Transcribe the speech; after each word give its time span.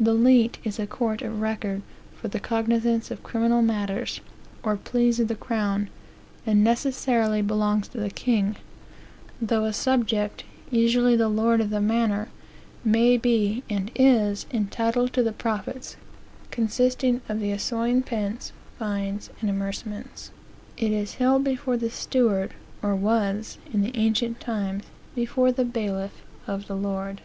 The 0.00 0.14
leet 0.14 0.58
is 0.64 0.80
a 0.80 0.86
court 0.88 1.22
of 1.22 1.40
record 1.40 1.80
for 2.16 2.26
the 2.26 2.40
cognizance 2.40 3.12
of 3.12 3.22
criminal 3.22 3.62
matters, 3.62 4.20
or 4.64 4.76
pleas 4.76 5.20
of 5.20 5.28
the 5.28 5.36
crown; 5.36 5.90
and 6.44 6.64
necessarily 6.64 7.40
belongs 7.40 7.86
to 7.90 8.00
the 8.00 8.10
king; 8.10 8.56
though 9.40 9.62
a 9.64 9.72
subject, 9.72 10.42
usually 10.72 11.14
the 11.14 11.28
lord 11.28 11.60
of 11.60 11.70
the 11.70 11.80
manor, 11.80 12.28
may 12.84 13.16
be, 13.16 13.62
and 13.70 13.92
is, 13.94 14.46
entitled 14.52 15.12
to 15.12 15.22
the 15.22 15.30
profits, 15.30 15.96
consisting 16.50 17.20
of 17.28 17.38
the 17.38 17.52
essoign 17.52 18.02
pence, 18.04 18.50
fines, 18.80 19.30
and 19.40 19.48
amerciaments 19.48 20.32
"It 20.76 20.90
is 20.90 21.14
held 21.14 21.44
before 21.44 21.76
the 21.76 21.90
steward, 21.90 22.54
or 22.82 22.96
was, 22.96 23.58
in 23.72 23.88
ancient 23.94 24.40
times, 24.40 24.82
before 25.14 25.52
the 25.52 25.64
bailiff, 25.64 26.22
of 26.48 26.66
the 26.66 26.74
lord." 26.74 27.20